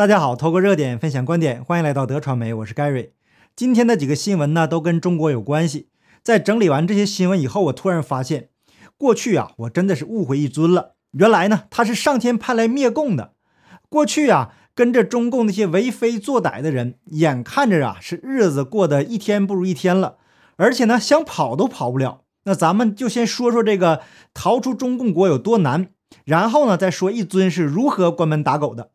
[0.00, 3.10] 大家好，透过热点分享观点，欢迎来到德传媒，我是 Gary。
[3.54, 5.90] 今天的几个新闻呢，都跟中国有关系。
[6.22, 8.48] 在整理完这些新闻以后，我突然发现，
[8.96, 10.94] 过去啊，我真的是误会一尊了。
[11.10, 13.34] 原来呢，他是上天派来灭共的。
[13.90, 20.16] 过去啊，跟着中共那些为非作歹的人，眼看着啊，是日子过得一天不如一天了，
[20.56, 22.22] 而且呢，想跑都跑不了。
[22.44, 24.00] 那咱们就先说说这个
[24.32, 25.88] 逃出中共国有多难，
[26.24, 28.92] 然后呢，再说一尊是如何关门打狗的。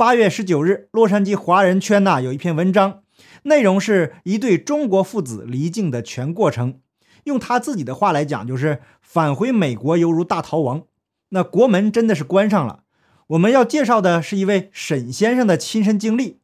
[0.00, 3.02] 八月十九日，洛杉矶华人圈呐有一篇文章，
[3.42, 6.80] 内容是一对中国父子离境的全过程。
[7.24, 10.84] 用他自己的话来讲，就是返回美国犹如大逃亡。
[11.28, 12.84] 那国门真的是关上了。
[13.26, 16.38] 我们要介绍的是一位沈先生的亲身经历。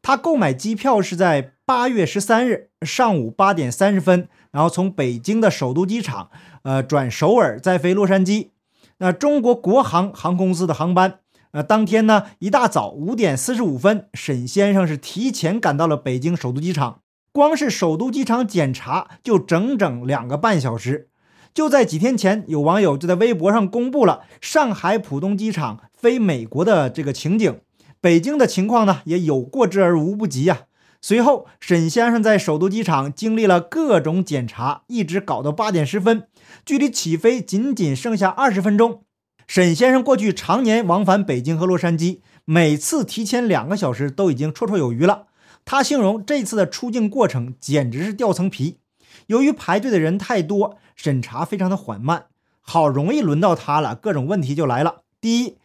[0.00, 6.30] 他购买机票是在八月十三日上午八点三十分，然后从北京的首都机场，
[6.62, 8.50] 呃，转首尔再飞洛杉矶。
[8.98, 11.18] 那中国国航航空公司的航班，
[11.52, 17.00] 呃，当天呢一大早五点四十五分，沈先生是提前赶到了北京首都机场。
[17.32, 21.08] 光是首都机场检查就整整两个半小时。
[21.52, 27.60] 就在几天前，有网友就在微博上公布了上海浦东机场飞美国的这个情景。
[28.00, 30.62] 北京的情况呢，也有过之而无不及呀。
[31.02, 36.28] 随后，沈先生在首都机场经历了各种检查，一直搞到八点十分，
[36.64, 39.02] 距离起飞仅仅剩下二十分钟。
[39.50, 45.26] 沈先生过去常年往返北京和洛杉矶，每次提前两个小时都已经绰绰有余了。
[45.64, 48.78] 他形容这次的出境过程简直是掉层皮，
[49.26, 52.26] 由于排队的人太多，审查非常的缓慢。
[52.60, 55.02] 好容易轮到他了，各种问题就来了。
[55.20, 55.56] 第一，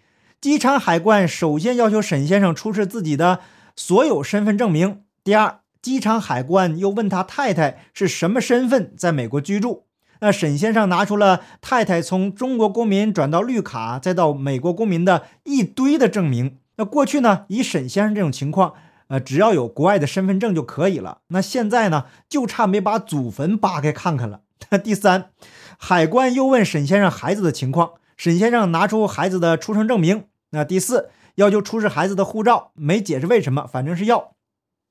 [0.41, 3.41] 机场海关首先要求沈先生出示自己的
[3.75, 5.03] 所有身份证明。
[5.23, 9.84] 第二，机场海关又问他太太是什么身份在美国居住。
[10.25, 16.57] 那沈先生拿出了太太从中国公民转到绿卡再到美国公民的一堆的证明。
[16.77, 18.73] 那过去呢，以沈先生这种情况，
[19.09, 21.19] 呃，只要有国外的身份证就可以了。
[21.27, 24.41] 那现在呢，就差没把祖坟扒开看看了。
[24.83, 25.29] 第三，
[25.77, 30.23] 海关又问沈先生孩子的情况，沈先生拿出孩子的出生证明。
[30.49, 34.31] 那第四，要求出示孩子的护照，没解释为什么，反正是要。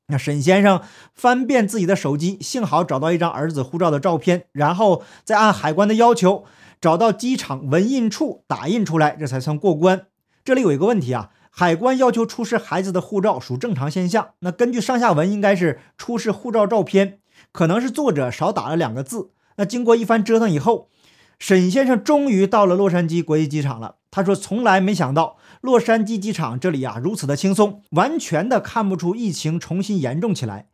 [0.09, 0.83] 那沈先生
[1.15, 6.45] 翻遍自己的手机，幸好找到一张儿子护照的照片，然后再按海关的要求
[6.81, 10.07] 找到机场文印处打印出来，这才算过关。
[10.45, 14.31] 这里有一个问题啊，海关要求出示孩子的护照属正常现象。
[14.41, 17.21] 那根据上下文，应该是出示护照照片，
[17.53, 19.31] 可能是作者少打了两个字。
[19.57, 20.89] 那经过一番折腾以后。
[21.41, 23.97] 沈先生终于到了洛杉矶国际机场了。
[24.13, 30.67] 他说：“从来没想到洛杉矶机场这里呀如此的轻松，完全的看不出疫情重新严重起来。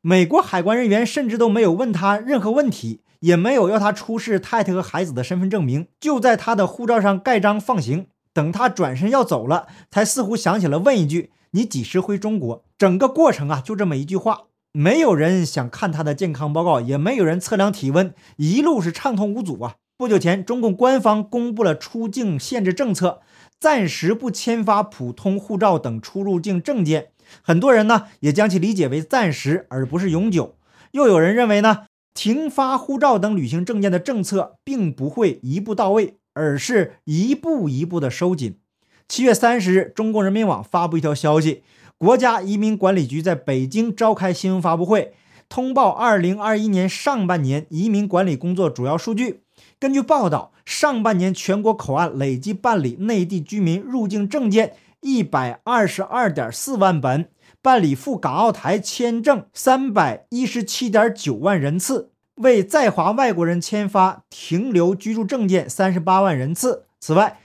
[0.00, 8.06] 美国海关人员甚至都没有问他任何问题，也没有要他出示太太和孩子的身份证明，就在他的护照上盖章放行。
[8.32, 14.44] 等他转身要走了，才似乎想起了问一句：‘你几时回中国？’整个过程啊，就这么一句话。
[14.72, 23.20] 没有人想看他的健康报告，也没有人测量体温，一路是畅通无阻啊。”不久前，中共官方公布了出境限制政策，
[23.60, 27.08] 暂时不签发普通护照等出入境证件。
[27.42, 30.56] 很多人呢也将其理解为暂时，而不是永久。
[30.92, 38.58] 又有人认为呢，停发护照等旅行证件的政策并不会一步到位，而是一步一步的收紧。
[39.06, 41.62] 七月三十日，中共人民网发布一条消息：
[41.98, 45.14] 国家移民管理局在北京召开新闻发布会，
[45.48, 49.42] 通报二零二一年上半年移民管理工作主要数据。
[49.80, 57.30] 根据报道，上半年全国口岸累计办理内地居民入境证件一百二十二点四万本，
[57.62, 66.84] 办理赴港澳台签证三百一十七点九万人次，为在华外国人签发停留居住证件三十八万人次。
[67.00, 67.38] 此外，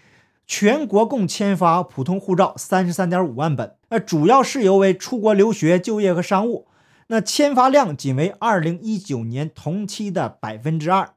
[0.45, 6.67] 全国共签发普通护照三十三点五万本，那主要事由为出国留学、就业和商务。
[7.13, 11.13] 那签发量仅为二零一九年同期的百分之二。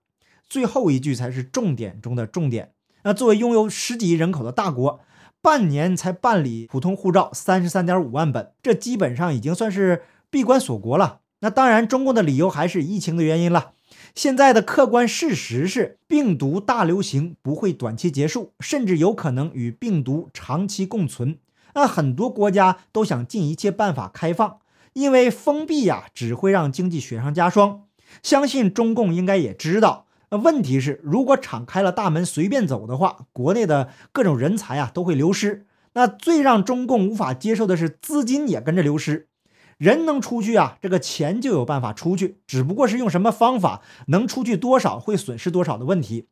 [0.47, 2.73] 最后一句才是重点中的重点。
[3.05, 5.01] 那作为拥有十几亿人口的大国，
[5.41, 11.21] 半年才办理普通护照三十三点五万本，这基本上已经算是闭关锁国了。
[11.41, 13.73] 那当然，中共的理由还是疫情的原因了。
[14.15, 21.39] 现在的客观事实是，病毒大流行不会短期结束，甚至有可能与病毒长期共存。
[21.75, 24.59] 那很多国家都想尽一切办法开放，
[24.97, 27.83] 因为封闭呀只会让经济雪上加霜。
[28.23, 30.07] 相信中共应该也知道。
[30.31, 35.67] 那问题是，如果敞开了大门随便走的话，国内的各种人才啊都会流失。
[35.93, 39.29] 那最让中共无法接受的是，资金也跟着流失。
[39.77, 46.29] 人能出去啊，这个钱就有办法出去，只不过是用什么方法，能出去多少，会损失多少的问题。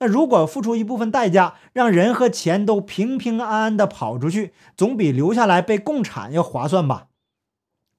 [0.00, 7.07] 那如果付出一部分代价，让人和钱都平平安安的跑出去，总比留下来被共产要划算吧？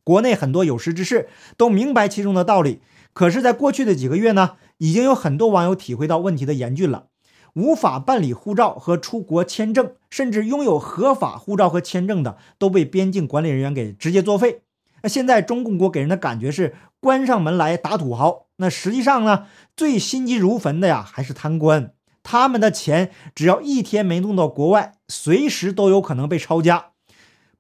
[0.09, 2.81] 国内很多有识之士都明白其中的道理，
[3.13, 7.05] 可是，在过去的几个月呢，已经有很多网友体会到问题的严峻了。
[7.53, 14.61] 无法办理护照和出国签证，甚至拥有合法护照和签证的，都被边境管理人员给直接作废。
[15.03, 19.45] 那现在中共国给人的感觉是关上门来打土豪，那实际上呢，
[19.77, 21.93] 最心急如焚的呀，还是贪官。
[22.23, 26.88] 他们的钱只要一天没弄到国外，随时都有可能被抄家。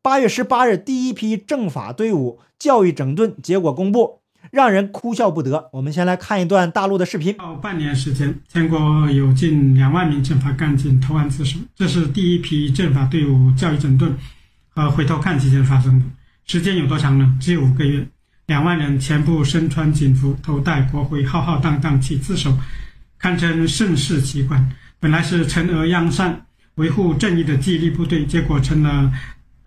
[0.01, 4.19] 八月十八日，第一批政法队伍教育整顿结果公布。
[4.51, 5.69] 让人哭笑不得。
[5.73, 7.35] 我们先来看一段大陆的视频。
[7.37, 14.15] 到半年时间，全国有近两万名政法干警投案自首，这是第一批政法队伍教育整顿
[14.69, 16.05] 和回头看期间发生的。
[16.45, 17.37] 时间有多长呢？
[17.39, 18.07] 只有五个月。
[18.47, 22.57] 两万人全部身穿警服，头戴国徽，浩浩荡荡去自首，
[23.19, 24.71] 堪称盛世奇观。
[24.99, 26.45] 本来是惩恶扬善、
[26.75, 29.11] 维护正义的纪律部队，结果成了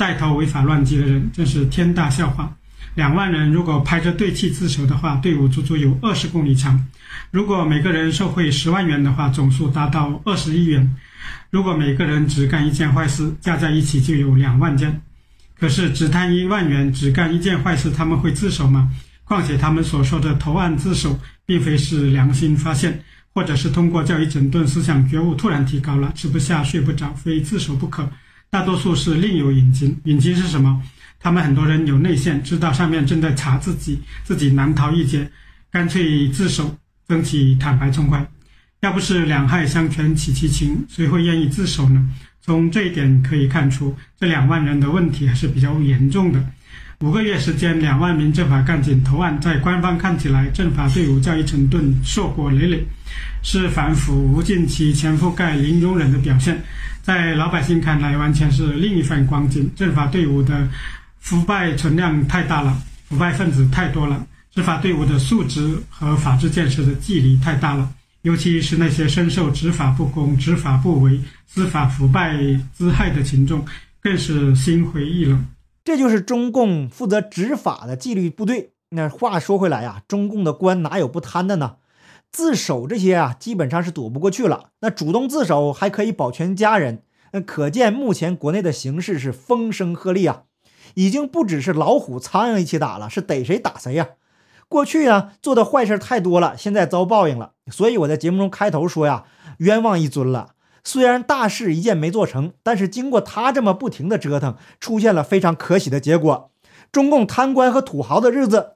[0.03, 2.53] 带头违法乱纪的人，真是天大笑话。
[2.97, 6.85] 两万人如果排着队去自首的话，队伍足足有二十公里长。
[7.31, 10.93] 如果每个人受贿十万元的话，总数达到二十亿元。
[11.51, 15.01] 如果每个人只干一件坏事，加在一起就有两万件。
[15.57, 18.91] 可是只贪一万元，只干一件坏事，他们会自首吗？
[19.23, 21.17] 况且他们所说的投案自首，
[21.47, 23.01] 并非是良心发现，
[23.33, 28.11] 或者是通过教育整顿、思想觉悟突然提高了，吃不下睡不着，非自首不可。
[28.53, 29.99] 大多数是另有隐情。
[30.05, 30.83] 隐情是什么？
[31.19, 35.27] 他们很多人有内线，知道上面正在查自己，自己难逃一劫，
[35.71, 36.77] 干脆自首，
[37.09, 38.29] 争取坦白从宽。
[38.81, 42.07] 要不是两害相权取其轻，谁会愿意自首呢？
[42.43, 46.45] 从这一点可以看出，这两万人的问题还是比较严重的。
[47.03, 52.87] 五个月时间，两万名政法干警投案，在官方看起来，政法队伍教育整顿硕果累累，
[53.43, 56.63] 是反腐无尽期、全覆盖零容忍的表现。
[57.03, 59.69] 在老百姓看来，完全是另一番光景。
[59.75, 60.69] 政法队伍的。
[61.23, 62.77] 腐败存量太大了，
[63.09, 67.89] 腐败分子太多了，执法队伍的素质和法治建设的距离太大了，
[68.23, 72.37] 尤其是那些深受执法不公、执法不为、司法腐败
[72.77, 73.65] 之害的群众，
[74.01, 75.47] 更是心灰意冷。
[75.85, 78.73] 这就是中共负责执法的纪律部队。
[78.91, 81.77] 那话说回来呀，中共的官哪有不贪的呢？
[82.31, 84.71] 自首这些啊，基本上是躲不过去了。
[84.81, 87.03] 那主动自首还可以保全家人，
[87.33, 90.43] 那可见目前国内的形势是风声鹤唳啊。
[90.95, 94.09] 已经不只是老虎苍蝇一起打了，是逮谁打谁呀！
[94.69, 97.53] 过去呢做的坏事太多了，现在遭报应了。
[97.71, 99.25] 所以我在节目中开头说呀，
[99.59, 100.55] 冤枉一尊了。
[100.85, 106.51] 虽然大事一件没做成，但是经过他这么不停的折腾，出现了非常可喜的结果。
[106.91, 108.73] 中共贪官和土豪的日子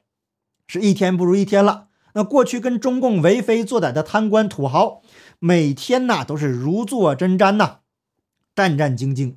[0.66, 1.88] 是一天不如一天了。
[2.14, 5.02] 那过去跟中共为非作歹的贪官土豪，
[5.38, 7.80] 每天呐都是如坐针毡呐，
[8.54, 9.34] 战战兢兢。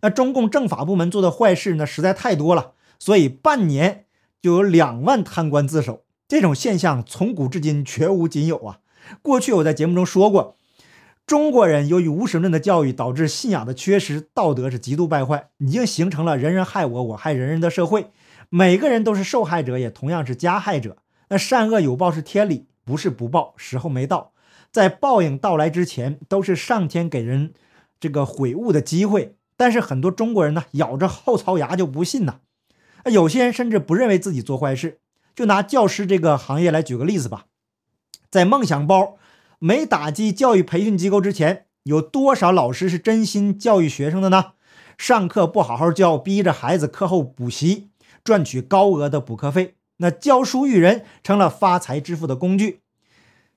[0.00, 4.06] 那中共政法部门做的坏事呢，实在太多了，所以半年
[4.40, 8.78] 就有两万贪官自首，这种现象从古至今绝无仅有啊！
[9.20, 10.56] 过去我在节目中说过，
[11.26, 18.10] 中国人由于无神论的教育，导致信仰的缺失，道德是极度败坏，已经形成了人人害我，我害人人的社会，
[18.50, 20.98] 每个人都是受害者，也同样是加害者。
[21.28, 24.32] 那善恶有报是天理，不是不报，时候没到，
[24.70, 27.54] 在报应到来之前，都是上天给人
[27.98, 29.36] 这个悔悟的机会。
[29.56, 32.40] 但是很多中国人呢，咬着后槽牙就不信呐。
[33.06, 34.98] 有些人甚至不认为自己做坏事。
[35.34, 37.46] 就拿教师这个行业来举个例子吧，
[38.30, 39.16] 在梦想包
[39.64, 44.54] 没打击教育培训机构之前，有多少老师是真心教育学生的呢？
[44.98, 47.90] 上课不好好教，逼着孩子课后补习，
[48.24, 52.80] 赚取高额的补课费，那教书育人成了发财致富的工具。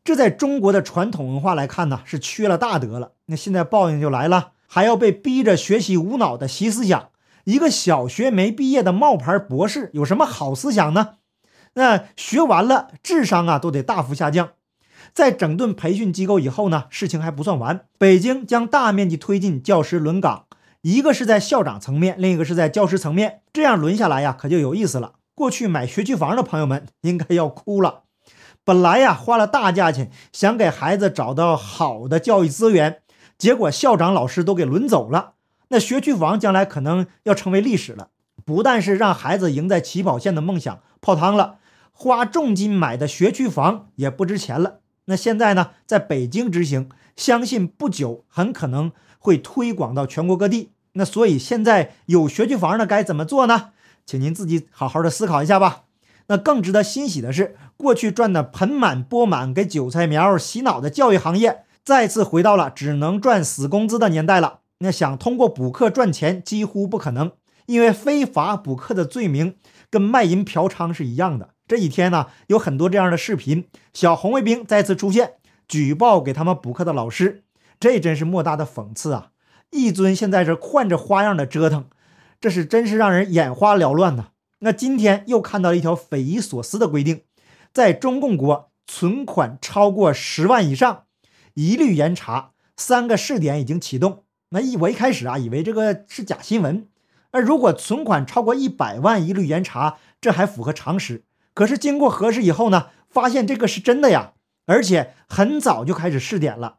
[0.03, 3.13] 这在中国的传统文化来看呢，是缺了大德了。
[3.25, 4.51] 那现在报应就来了。
[4.67, 7.09] 还要被逼着学习无脑的习思想，
[7.45, 11.15] 一个小学没毕业的冒牌博士有什么好思想呢？
[11.73, 14.51] 那学完了智商啊都得大幅下降。
[15.13, 20.45] 在整顿培训机构以后呢，事情还不算完，北京将大面积推进教师轮岗，
[20.81, 25.13] 一个是在校长层面，另一个是在教师层面，这样轮下来呀，可就有意思了。
[25.33, 28.03] 过去买学区房的朋友们应该要哭了，
[28.63, 32.99] 本来呀花了大价钱想给孩子找到好的教育资源。
[33.37, 35.33] 结果校长、老师都给轮走了，
[35.67, 38.07] 那学区房将来可能要成为历史了。
[38.45, 41.57] 不但是让孩子赢在起跑线的梦想泡汤了，
[41.91, 44.79] 花重金买的学区房也不值钱了。
[45.05, 50.71] 那现在呢，在北京执行，相信不久很可能会推广到全国各地。
[50.93, 53.71] 那所以现在有学区房的该怎么做呢？
[54.05, 55.83] 请您自己好好的思考一下吧。
[56.27, 61.65] 那更值得欣喜的是，过去赚的盆满钵满、给韭菜苗洗脑的教育行业。
[61.83, 64.61] 再次回到了只能赚死工资的年代了。
[64.79, 67.31] 那想通过补课赚钱几乎不可能，
[67.67, 69.55] 因为非法补课的罪名
[69.89, 71.54] 跟卖淫嫖娼是一样的。
[71.67, 75.33] 这几天呢，有很多这样的视频，小红卫兵再次出现，
[75.67, 77.43] 举报给他们补课的老师，
[77.79, 79.31] 这真是莫大的讽刺啊！
[79.71, 81.85] 一尊现在是换着花样的折腾，
[82.39, 84.29] 这是真是让人眼花缭乱呐。
[84.59, 87.21] 那今天又看到了一条匪夷所思的规定，
[87.73, 91.05] 在中共国存款超过十万以上。
[91.55, 94.23] 一律严查，三个试点已经启动。
[94.49, 96.87] 那一我一开始啊，以为这个是假新闻。
[97.31, 101.23] 那如果存款超过一百万，一律严查，这还符合常识。
[101.55, 104.33] 可是经过核实以后呢，发现这个是真的呀，
[104.67, 106.77] 而且很早就开始试点了。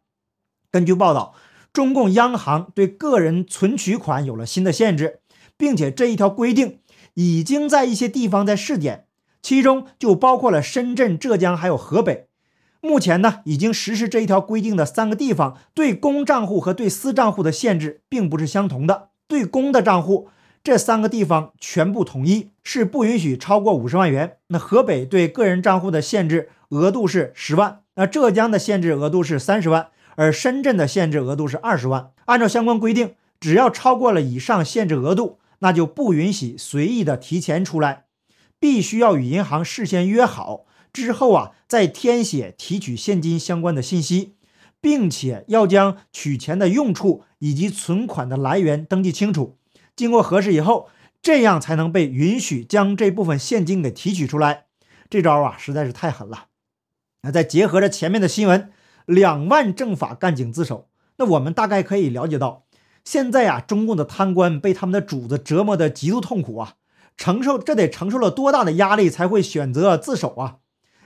[0.71, 1.35] 根据报道，
[1.73, 5.21] 中共央行对个人存取款有了新的限制，
[5.57, 6.81] 并且这一条规定
[7.15, 9.07] 已经在一些地方在试点，
[9.43, 12.29] 其中就包括了深圳、浙江还有河北。
[12.83, 19.09] 目前呢，已经实施这一条规定的三个地方，对公账户和对私账户的限制并不是相同的。
[19.27, 20.29] 对公的账户，
[20.67, 24.39] 这三个地方全部统一是不允许超过五十万元。
[24.49, 32.11] 那河北对个人账户的限制额度是十万，那浙江的限制额度是三十万，而深圳的限制额度是二十万。
[32.25, 38.07] 按照相关规定，只要超过了以上限制额度，那就不允许随意的提钱出来，
[38.59, 40.65] 必须要与银行事先约好。
[40.93, 44.35] 之后啊，再填写提取现金相关的信息，
[44.81, 49.59] 并且要将取钱的用处以及存款的来源登记清楚。
[49.97, 50.89] 经过核实以后，
[51.23, 54.67] 这样才能被允许将这部分现金给提取出来。
[55.09, 56.49] 这招啊，实在是太狠了。
[57.23, 58.71] 那再结合着前面的新闻，
[59.07, 62.67] 两万政法干警自首，那我们大概可以了解到，
[63.05, 66.75] 现在啊，中共的贪官被他们的主子折磨的极度痛苦啊，
[67.17, 70.59] 承受这得承受了多大的压力才会选择自首啊？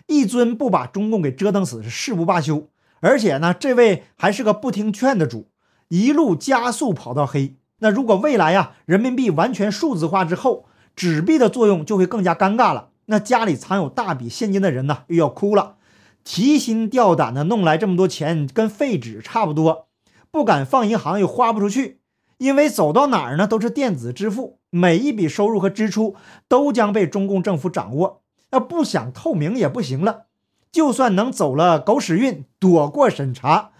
[0.09, 2.69] 一尊不把中共给折腾死是誓不罢休，
[3.01, 5.51] 而且呢，这位还是个不听劝的主，
[5.89, 7.55] 一路加速跑到黑。
[7.81, 12.91] 那如果未来呀，人民币完全数字化之后，纸币的作用就会更加尴尬了。
[13.07, 15.77] 那家里藏有大笔现金的人呢，又要哭了，
[16.23, 19.89] 提心吊胆的弄来这么多钱，跟废纸差不多，
[20.31, 22.01] 不敢放银行又花不出去，
[22.39, 26.15] 因为走到哪儿呢都是电子支付，每一笔收入和支出
[26.47, 28.23] 都将被中共政府掌握。
[28.53, 30.27] 那不想透明也不行了，
[30.71, 33.71] 就算能走了狗屎运，躲过审查，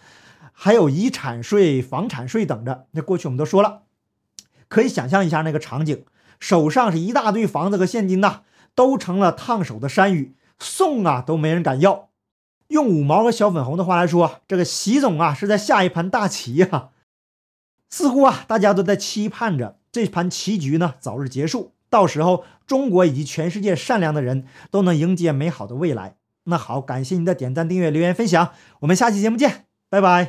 [0.53, 2.87] 还有遗产税、房产税等着。
[2.93, 3.83] 那过去我们都说了，
[4.71, 6.05] 可以想象一下那个场景：
[6.39, 8.41] 手上是一大堆房子和现金呐，
[8.75, 12.09] 都成了烫手的山芋，送啊都没人敢要。
[12.69, 16.91] 用五毛和小粉红的话来说，这个习总啊是在下一盘大棋呀。
[17.91, 21.73] 似乎啊，大家都在期盼着这盘棋局呢早日结束。
[21.91, 26.15] 到时候，中国以及全世界善良的人都能迎接美好的未来。
[26.45, 30.29] 那好，感谢您的点赞、订阅、留言、分享，我们下期节目见，拜拜。